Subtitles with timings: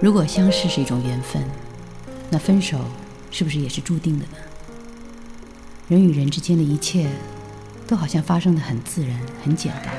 [0.00, 1.42] 如果相识是一种缘分，
[2.30, 2.78] 那分手
[3.32, 4.36] 是不是也是注定的呢？
[5.88, 7.08] 人与人之间的一切，
[7.84, 9.92] 都好像发生的很自然、很简单，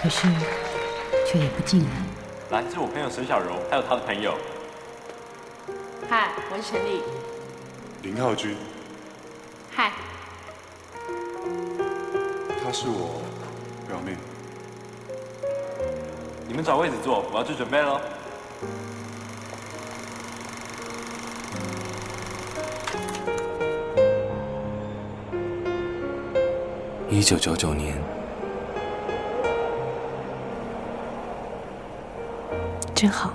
[0.00, 0.28] 可是
[1.26, 1.90] 却也不尽然。
[2.50, 4.38] 来，这是我朋友沈小柔，还有她的朋友。
[6.08, 7.02] 嗨，我是陈丽。
[8.02, 8.54] 林浩君，
[9.72, 9.90] 嗨，
[12.62, 13.22] 她是我
[13.88, 14.14] 表妹。
[16.46, 18.00] 你们找位置坐，我要去准备喽。
[27.08, 27.94] 一九九九年，
[32.94, 33.34] 真好，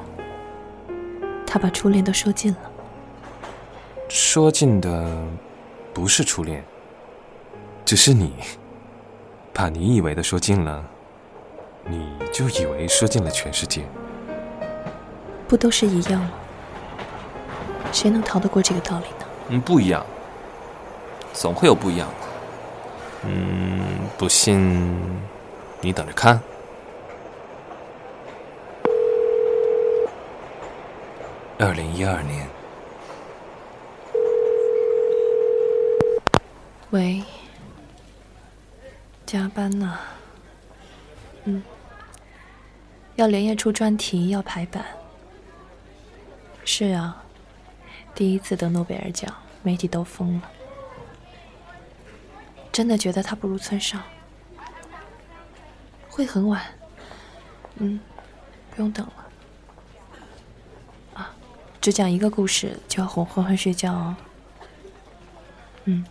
[1.45, 2.59] 他把初恋都说尽了。
[4.09, 5.23] 说尽的
[5.93, 6.63] 不是初恋，
[7.85, 8.33] 只是你
[9.53, 10.83] 把你以为的说尽了，
[11.85, 13.85] 你就以为说尽了全世界。
[15.47, 16.31] 不都是一样吗？
[17.93, 19.25] 谁能逃得过这个道理呢？
[19.49, 20.05] 嗯，不一样，
[21.33, 22.27] 总会有不一样的。
[23.23, 23.79] 嗯，
[24.17, 24.99] 不信
[25.79, 26.39] 你等着看。
[31.57, 32.47] 二零一二年，
[36.91, 37.23] 喂，
[39.25, 39.97] 加班呢？
[41.45, 41.63] 嗯，
[43.15, 44.85] 要连夜出专题，要排版。
[46.69, 47.23] 是啊，
[48.13, 50.51] 第一次得诺贝尔奖，媒体都疯了。
[52.73, 54.03] 真的觉得他不如村上，
[56.09, 56.61] 会很晚。
[57.77, 57.97] 嗯，
[58.75, 59.13] 不用等了。
[61.13, 61.33] 啊，
[61.79, 64.17] 只讲一个故事就要哄欢欢睡觉哦。
[65.85, 66.05] 嗯，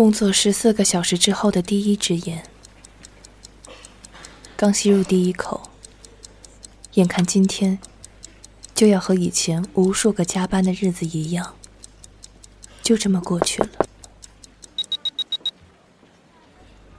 [0.00, 2.42] 工作十四个小时之后的第一支烟，
[4.56, 5.68] 刚吸入第一口，
[6.94, 7.78] 眼看今天
[8.74, 11.54] 就要和以前无数个加班的日子一样，
[12.82, 13.68] 就这么过去了。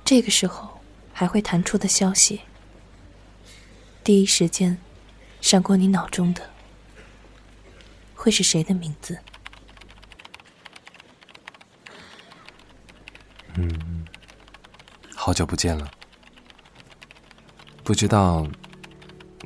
[0.05, 0.79] 这个时候
[1.11, 2.41] 还会弹出的消息，
[4.03, 4.77] 第一时间
[5.41, 6.51] 闪过你脑中的，
[8.13, 9.17] 会是谁的名字？
[13.55, 14.05] 嗯，
[15.15, 15.89] 好久不见了，
[17.83, 18.47] 不知道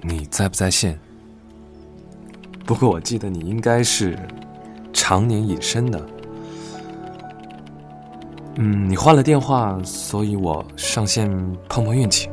[0.01, 0.99] 你在不在线。
[2.66, 4.17] 不过我记得你应该是
[4.93, 6.05] 常年隐身的。
[8.57, 11.29] 嗯，你换了电话，所以我上线
[11.67, 12.29] 碰碰运气。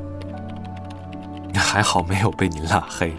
[1.55, 3.15] 还好没有被你拉黑。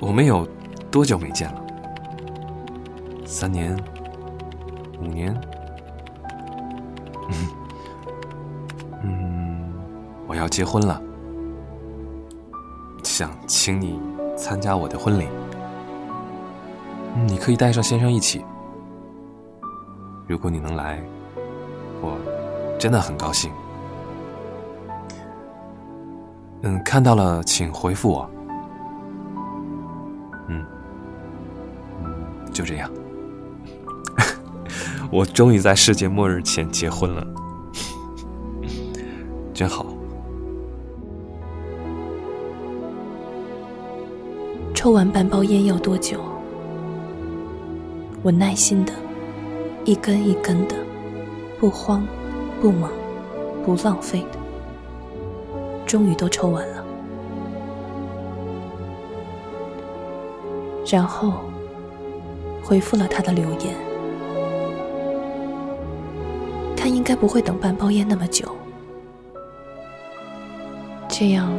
[0.00, 0.44] 我们有
[0.90, 1.62] 多久没见了？
[3.24, 3.76] 三年。
[5.04, 5.38] 五年，
[9.02, 9.72] 嗯，
[10.26, 11.00] 我要结婚了，
[13.02, 14.00] 想请你
[14.36, 15.28] 参加我的婚礼。
[17.26, 18.44] 你可以带上先生一起。
[20.26, 21.00] 如果你能来，
[22.00, 22.18] 我
[22.78, 23.52] 真的很高兴。
[26.62, 28.28] 嗯，看到了，请回复我。
[35.14, 37.24] 我终于在世界末日前结婚了，
[39.54, 39.86] 真好。
[44.74, 46.18] 抽完半包烟要多久？
[48.24, 48.92] 我耐心的，
[49.84, 50.74] 一根一根的，
[51.60, 52.04] 不慌，
[52.60, 52.90] 不忙，
[53.64, 54.38] 不浪费的，
[55.86, 56.84] 终于都抽完了。
[60.84, 61.34] 然后
[62.64, 63.83] 回复了他的留言。
[66.94, 68.48] 应该不会等半包烟那么久，
[71.08, 71.52] 这样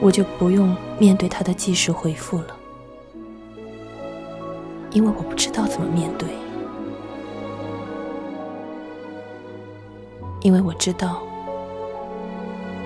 [0.00, 2.56] 我就不用面对他的即时回复了，
[4.90, 6.28] 因为我不知道怎么面对，
[10.42, 11.22] 因为我知道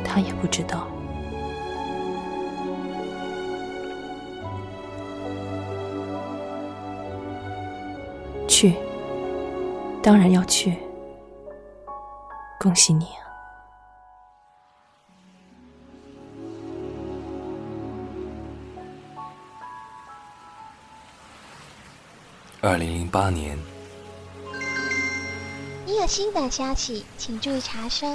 [0.04, 0.86] 他也不知道。
[10.00, 10.78] 当然要去，
[12.58, 13.20] 恭喜你啊！
[22.62, 23.58] 二零零八年，
[25.84, 28.06] 你有新的消息，请注意查收。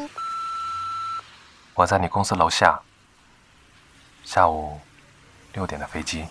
[1.76, 2.82] 我在你公司楼下，
[4.24, 4.80] 下午
[5.54, 6.26] 六点的飞机。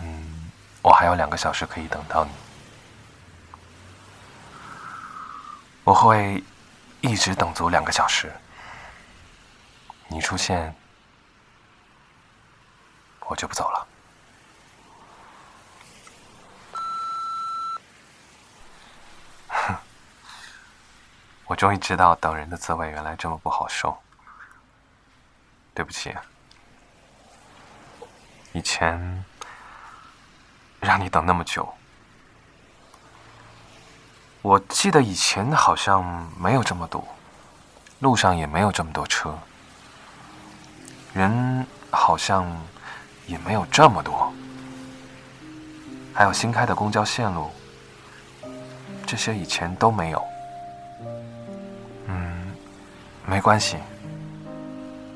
[0.00, 2.30] 嗯，我还有两个小时可以等到你。
[5.84, 6.42] 我会
[7.00, 8.32] 一直等足两个小时。
[10.08, 10.74] 你出现，
[13.20, 13.86] 我就不走了。
[19.48, 19.74] 哼，
[21.46, 23.96] 我终于知道等人的滋味原来这么不好受。
[25.74, 26.14] 对不起，
[28.52, 29.24] 以前
[30.80, 31.74] 让你等那么久。
[34.42, 36.04] 我记得以前好像
[36.36, 37.04] 没有这么堵，
[38.00, 39.32] 路上也没有这么多车，
[41.12, 42.44] 人好像
[43.28, 44.32] 也没有这么多，
[46.12, 47.50] 还有新开的公交线路，
[49.06, 50.20] 这些以前都没有。
[52.08, 52.52] 嗯，
[53.24, 53.76] 没关系，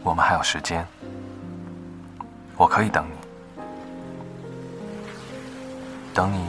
[0.05, 0.87] 我们还有时间，
[2.57, 3.17] 我可以等你，
[6.15, 6.47] 等你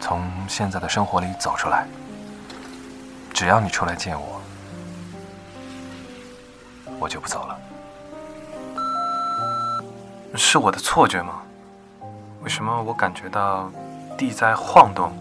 [0.00, 1.86] 从现在的生活里走出来。
[3.34, 4.40] 只要你出来见我，
[7.00, 7.58] 我就不走了。
[10.36, 11.42] 是我的错觉吗？
[12.44, 13.68] 为什么我感觉到
[14.16, 15.12] 地在晃动？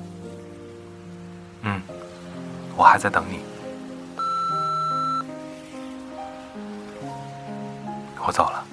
[1.64, 1.82] 嗯，
[2.78, 3.40] 我还在等你。
[8.26, 8.64] 我走了，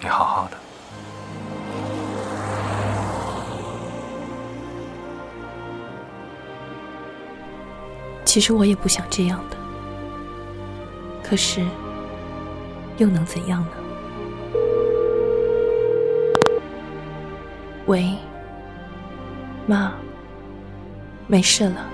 [0.00, 0.56] 你好好的。
[8.30, 9.56] 其实我也不想这样的，
[11.20, 11.66] 可是
[12.96, 13.72] 又能怎样呢？
[17.86, 18.14] 喂，
[19.66, 19.92] 妈，
[21.26, 21.84] 没事了，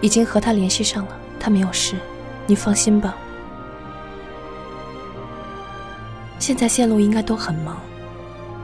[0.00, 1.10] 已经和他联系上了，
[1.40, 1.96] 他没有事，
[2.46, 3.16] 你放心吧。
[6.38, 7.78] 现在线路应该都很忙，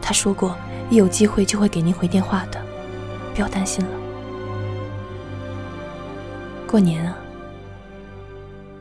[0.00, 0.54] 他说过
[0.90, 2.62] 一有机会就会给您回电话的，
[3.34, 4.05] 不要担心了。
[6.76, 7.16] 过年啊，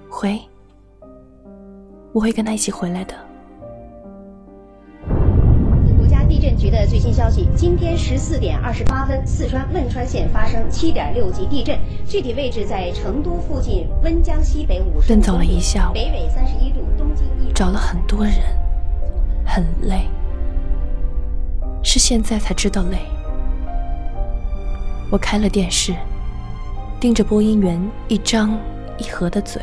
[0.10, 0.38] 回，
[2.12, 3.16] 我会跟他一起回来的。
[5.98, 17.54] 国家地震局的最新消息：今天十四点二十八分，四川汶川县发生七点六级地震，具体位置在成都附近温江西北五十奔走了一下午，北纬三十一度，东经一。
[17.54, 18.34] 找了很多人，
[19.46, 20.02] 很累，
[21.82, 22.98] 是现在才知道累。
[25.10, 25.96] 我开了电视。
[27.00, 28.58] 盯着播音员一张
[28.98, 29.62] 一合的嘴，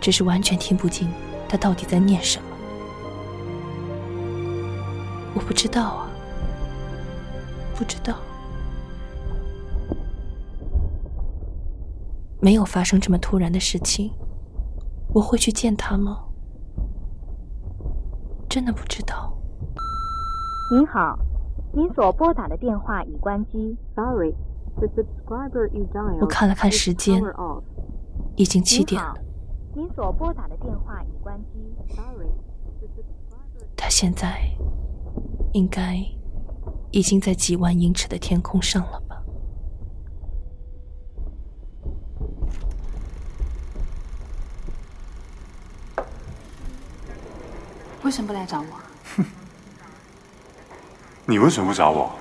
[0.00, 1.08] 只是完全听不进
[1.48, 2.46] 他到底在念什么。
[5.34, 6.08] 我不知道啊，
[7.74, 8.14] 不知道，
[12.40, 14.12] 没有发生这么突然的事情，
[15.12, 16.22] 我会去见他吗？
[18.48, 19.36] 真的不知道。
[20.70, 21.18] 您好，
[21.72, 24.34] 您所拨打的电话已关机，Sorry。
[26.20, 27.22] 我看了看时间，
[28.36, 29.14] 已经七点了。
[29.74, 32.28] 您所拨打的电话已关机，Sorry。
[33.76, 34.38] 他现在
[35.52, 35.96] 应该
[36.90, 39.22] 已经在几万英尺的天空上了吧？
[48.02, 48.66] 为什么不来找我？
[49.16, 49.24] 哼！
[51.26, 52.12] 你为什么不找我？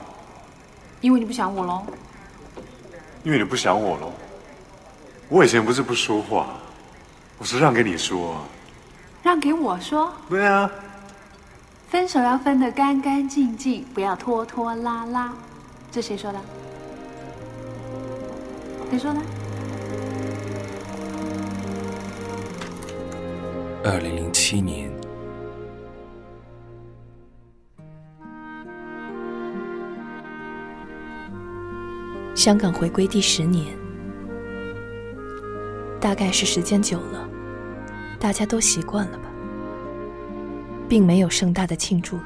[1.02, 1.84] 因为你不想我喽。
[3.26, 4.08] 因为你不想我了，
[5.28, 6.50] 我以前不是不说话，
[7.40, 8.38] 我是让给你说。
[9.24, 10.14] 让给我说？
[10.30, 10.70] 对啊。
[11.90, 15.34] 分手要分得干干净净，不要拖拖拉拉。
[15.92, 16.40] 这谁说的？
[18.92, 19.20] 谁说的？
[23.84, 24.95] 二零零七年。
[32.46, 33.76] 香港回归第十年，
[36.00, 37.28] 大概是时间久了，
[38.20, 39.24] 大家都习惯了吧，
[40.88, 42.24] 并没有盛大的庆祝了。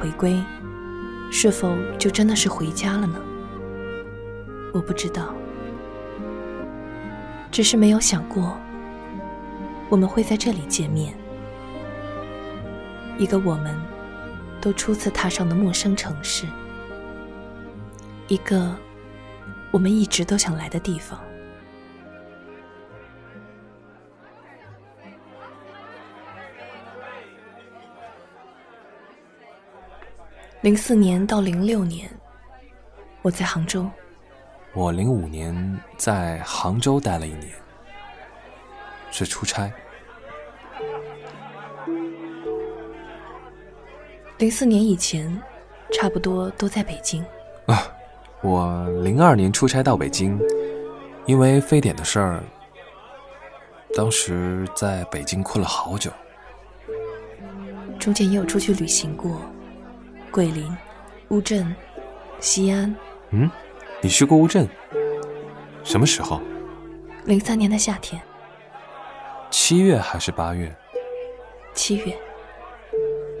[0.00, 0.42] 回归，
[1.30, 3.20] 是否就真的是回家了呢？
[4.72, 5.34] 我不知道，
[7.50, 8.58] 只是没有想过，
[9.90, 11.12] 我们会在这里见面，
[13.18, 13.78] 一个我们
[14.62, 16.46] 都初次踏上的陌生城市。
[18.28, 18.76] 一个
[19.70, 21.18] 我们一直都想来的地方。
[30.60, 32.10] 零四年到零六年
[33.22, 33.88] 我在杭州。
[34.74, 37.50] 我零五年在杭州待了一年
[39.10, 39.72] 是出差。
[44.36, 45.42] 零四年以前
[45.92, 47.24] 差不多都在北京。
[47.64, 47.97] 啊
[48.42, 50.38] 我零二年出差到北京，
[51.26, 52.42] 因为非典的事儿，
[53.96, 56.10] 当时在北京困了好久。
[57.98, 59.40] 中间也有出去旅行过，
[60.30, 60.72] 桂林、
[61.30, 61.74] 乌镇、
[62.38, 62.94] 西安。
[63.30, 63.50] 嗯，
[64.00, 64.68] 你去过乌镇？
[65.82, 66.40] 什么时候？
[67.24, 68.22] 零三年的夏天。
[69.50, 70.72] 七月还是八月？
[71.74, 72.16] 七月。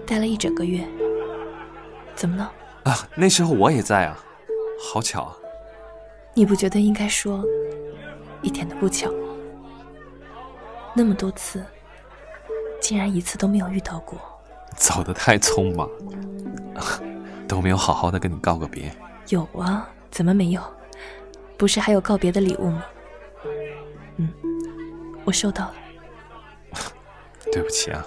[0.04, 0.84] 待了一整个月。
[2.16, 2.52] 怎么了？
[2.82, 4.18] 啊，那时候我也在啊，
[4.78, 5.36] 好巧啊。
[6.34, 7.44] 你不觉得应该说，
[8.42, 9.10] 一点都不巧？
[10.94, 11.64] 那么多次，
[12.80, 14.18] 竟然一次都没有遇到过。
[14.76, 15.88] 走得太匆忙，
[17.48, 18.92] 都没有好好的跟你告个别。
[19.28, 20.62] 有啊，怎么没有？
[21.56, 22.84] 不是还有告别的礼物吗？
[24.16, 24.32] 嗯，
[25.24, 25.74] 我收到了。
[27.50, 28.06] 对不起啊。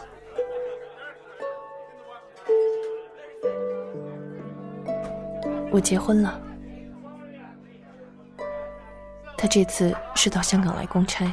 [5.70, 6.42] 我结婚了。
[9.42, 11.26] 他这次是到香港来公差，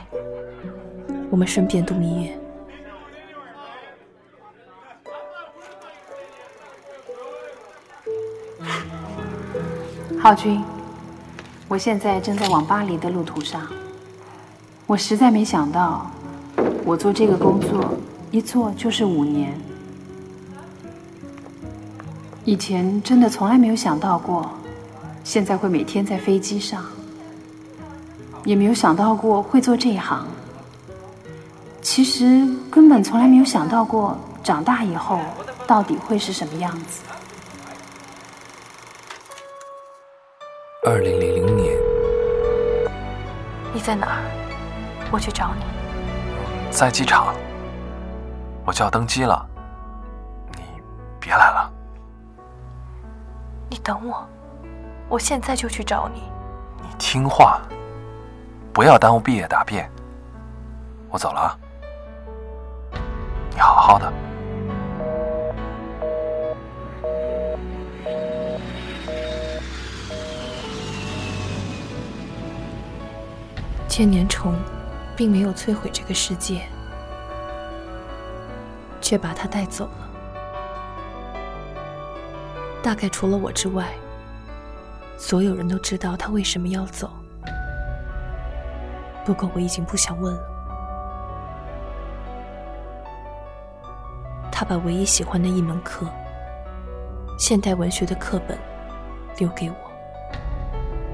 [1.28, 2.38] 我们顺便度蜜月。
[10.18, 10.64] 浩君，
[11.68, 13.68] 我现在正在往巴黎的路途上。
[14.86, 16.10] 我实在没想到，
[16.86, 17.92] 我做这个工作
[18.30, 19.52] 一做就是五年。
[22.46, 24.50] 以前真的从来没有想到过，
[25.22, 26.82] 现在会每天在飞机上，
[28.48, 30.26] 也没有想到过会做这一行。
[31.82, 35.20] 其实根本从来没有想到过，长大以后
[35.66, 37.02] 到底会是什么样子。
[40.86, 41.76] 二零零零年，
[43.74, 44.22] 你在哪儿？
[45.12, 45.62] 我去找你。
[46.70, 47.34] 在机场，
[48.64, 49.46] 我就要登机了，
[50.56, 50.62] 你
[51.20, 51.70] 别来了。
[53.68, 54.26] 你等我，
[55.06, 56.22] 我现在就去找你。
[56.80, 57.60] 你听话，
[58.78, 59.90] 不要耽误毕业答辩。
[61.10, 61.58] 我走了啊，
[63.52, 64.12] 你好好的。
[73.88, 74.54] 千年虫，
[75.16, 76.62] 并没有摧毁这个世界，
[79.00, 80.08] 却把它带走了。
[82.80, 83.88] 大概除了我之外，
[85.16, 87.10] 所有人都知道他为什么要走。
[89.28, 90.40] 不过我已经不想问了。
[94.50, 96.06] 他把唯一喜欢的一门课——
[97.38, 98.56] 现代文学的课本，
[99.36, 99.76] 留给我。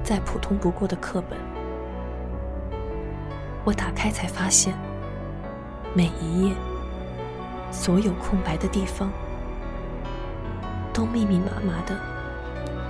[0.04, 1.37] 再普通不过的课本。
[3.64, 4.73] 我打开才发现，
[5.92, 6.54] 每一页，
[7.73, 9.11] 所有空白的地方，
[10.92, 11.99] 都密密麻麻的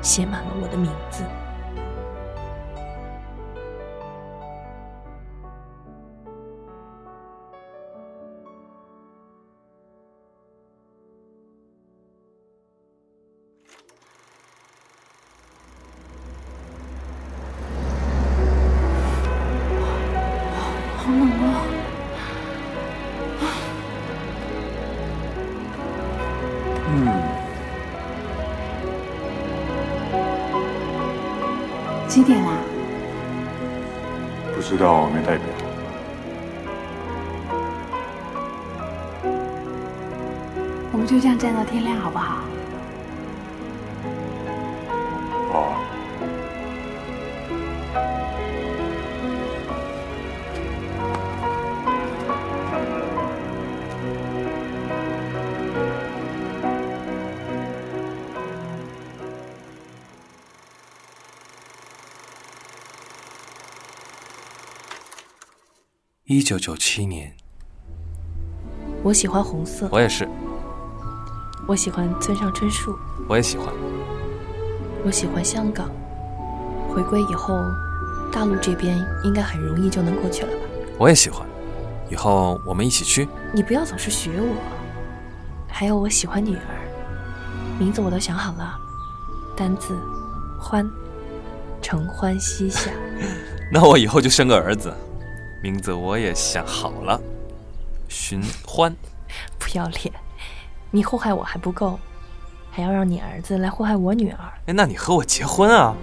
[0.03, 1.25] 写满了我的名字。
[32.15, 32.53] 几点啦？
[34.55, 35.45] 不知道，没带表。
[40.93, 42.37] 我们就这样站到天亮，好不好？
[42.37, 42.43] 好
[66.35, 67.33] 一九九七年，
[69.05, 70.29] 我喜欢红色，我也是，
[71.65, 72.99] 我喜欢村上春树，
[73.29, 73.69] 我也喜欢。
[75.05, 75.89] 我喜欢香港。
[76.89, 77.55] 回归以后，
[78.33, 80.67] 大陆这边应该很容易就能过去了吧？
[80.99, 81.47] 我也喜欢，
[82.11, 83.29] 以后我们一起去。
[83.53, 84.57] 你不要总是学我。
[85.69, 88.77] 还有，我喜欢女儿，名字我都想好了，
[89.57, 89.97] 单字
[90.59, 90.85] 欢，
[91.81, 92.91] 承欢膝下。
[93.71, 94.93] 那我以后就生个儿子，
[95.65, 97.19] 名字我也想好了，
[98.07, 98.95] 寻欢。
[99.59, 100.13] 不要脸！
[100.91, 101.99] 你祸害我还不够，
[102.71, 104.39] 还要让你儿子来祸害我女儿。
[104.67, 105.95] 哎，那你和我结婚啊？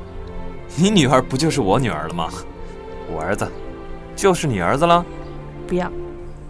[0.76, 2.28] 你女儿不就是我女儿了吗？
[3.08, 3.48] 我儿子
[4.16, 5.06] 就是你儿子了？
[5.68, 5.92] 不要！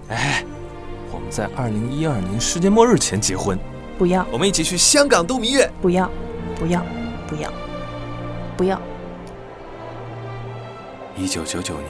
[0.07, 0.45] 哎，
[1.11, 3.59] 我们在二零一二年世界末日前结婚，
[3.97, 5.69] 不要，我们一起去香港度蜜月。
[5.81, 6.09] 不要，
[6.55, 6.81] 不要，
[7.27, 7.51] 不要，
[8.55, 8.79] 不要。
[11.17, 11.89] 一九九九年，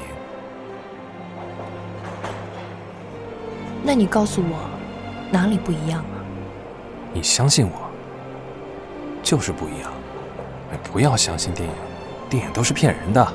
[3.83, 4.57] 那你告诉我，
[5.31, 6.21] 哪里不一样啊？
[7.13, 7.89] 你相信我，
[9.23, 9.91] 就是不一样。
[10.71, 11.75] 哎不要相信电影，
[12.29, 13.33] 电影都是骗人的。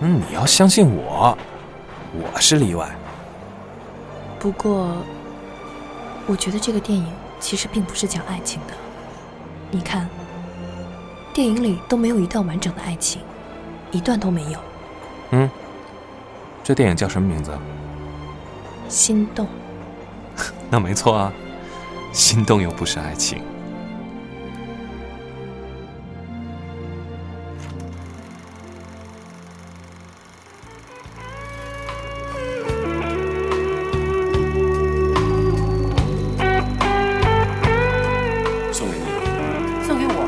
[0.00, 1.36] 嗯，你要相信我，
[2.12, 2.88] 我是例外。
[4.38, 4.96] 不过，
[6.26, 7.06] 我觉得这个电影
[7.38, 8.74] 其实并不是讲爱情的。
[9.70, 10.08] 你看，
[11.32, 13.22] 电影里都没有一段完整的爱情，
[13.90, 14.58] 一段都没有。
[15.30, 15.50] 嗯，
[16.62, 17.52] 这电影叫什么名字？
[18.90, 19.46] 心动。
[20.68, 21.32] 那没错啊，
[22.12, 23.40] 心动又不是爱情。
[38.72, 39.04] 送给你。
[39.86, 40.26] 送给我？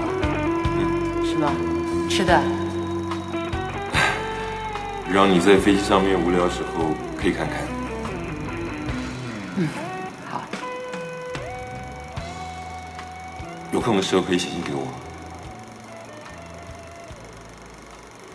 [1.25, 1.51] 什么？
[2.09, 2.41] 吃的？
[5.13, 7.72] 让你在飞机上面无聊的时候可以看看。
[13.83, 14.87] 空的时候可以写信给我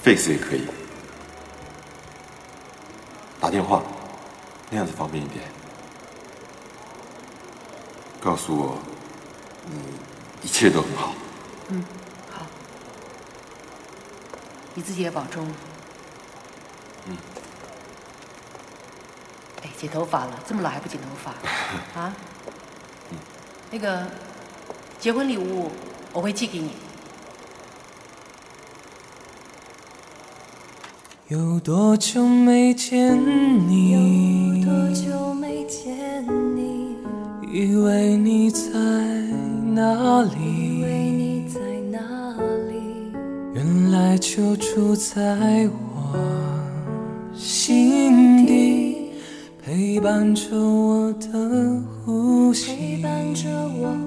[0.04, 0.68] ，Face 也可以，
[3.40, 3.82] 打电话
[4.70, 5.44] 那样子方便一点。
[8.20, 8.78] 告诉我，
[9.66, 9.80] 你
[10.44, 11.14] 一切都很好。
[11.70, 11.86] 嗯，
[12.30, 12.46] 好。
[14.74, 15.48] 你自己也保重。
[17.06, 17.16] 嗯。
[19.64, 21.32] 哎，剪头发了，这么老还不剪头发？
[22.02, 22.14] 啊？
[23.12, 23.18] 嗯。
[23.72, 24.06] 那个，
[25.00, 25.70] 结婚礼物
[26.12, 26.72] 我会寄给你。
[31.28, 33.16] 有多久没见
[33.68, 34.62] 你？
[34.62, 36.96] 有多久没见你？
[37.52, 38.70] 以为你在
[39.76, 40.80] 哪里？
[40.80, 41.60] 以为你在
[41.92, 42.00] 哪
[42.70, 43.14] 里？
[43.54, 46.18] 原来就住在我
[47.36, 49.12] 心底，
[49.64, 52.76] 陪伴着我的呼吸。
[52.76, 54.07] 陪伴着我。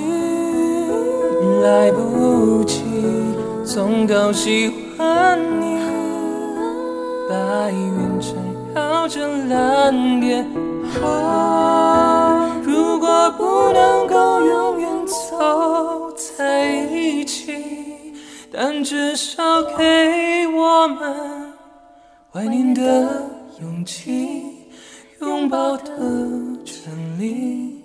[1.61, 2.81] 来不及
[3.63, 5.79] 从头喜欢你。
[7.29, 8.33] 白云缠
[8.73, 10.45] 绕着蓝天，
[11.03, 17.55] 啊，如果不能够永远走在一起，
[18.51, 21.53] 但至少给我们
[22.31, 23.29] 怀念的
[23.61, 24.41] 勇气，
[25.21, 25.93] 拥抱的
[26.65, 27.83] 权利，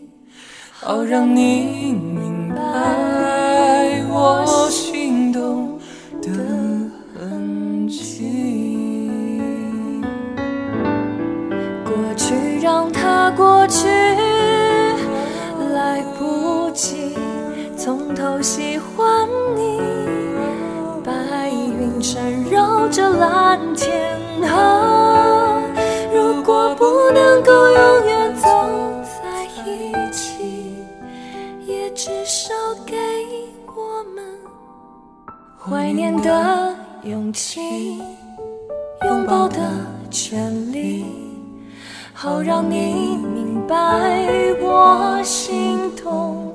[0.73, 5.79] 好让你明爱我心动
[6.23, 6.29] 的
[7.15, 9.41] 痕迹。
[11.85, 13.89] 过去让它过去，
[15.75, 17.15] 来不及
[17.77, 19.81] 从头喜欢你。
[21.05, 24.19] 白云缠绕着蓝天，
[35.97, 37.97] 念的勇气，
[39.07, 39.59] 拥抱的
[40.11, 41.07] 权利。
[42.13, 43.77] 好让你明白
[44.61, 46.55] 我心痛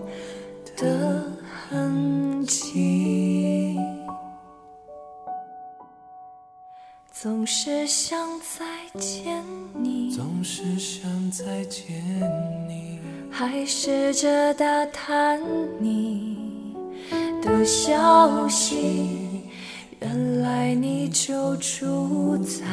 [0.77, 1.23] 的
[1.67, 3.79] 痕迹。
[7.11, 12.03] 总是想再见你，总是想再见
[12.67, 12.99] 你，
[13.31, 15.41] 还试着打探
[15.79, 16.75] 你
[17.41, 19.30] 的消息。
[20.01, 22.65] 原来你就住在。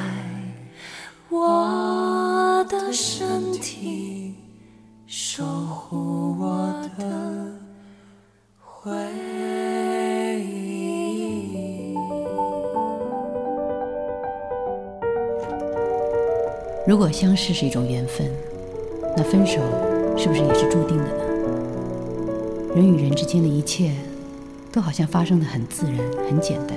[1.29, 4.35] 我的身体，
[5.07, 7.53] 守护我的
[8.59, 8.91] 回
[10.43, 11.95] 忆。
[16.87, 18.27] 如果相识是一种缘分，
[19.15, 19.61] 那分手
[20.17, 21.25] 是不是也是注定的呢？
[22.75, 23.93] 人与人之间的一切，
[24.73, 26.75] 都好像发生的很自然、很简单。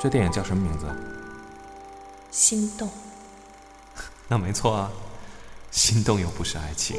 [0.00, 0.86] 这电影叫什么名字？
[2.30, 2.88] 心动。
[4.28, 4.90] 那没错啊，
[5.70, 6.96] 心动又不是爱情。